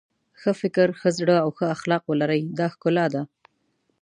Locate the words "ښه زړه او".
0.99-1.49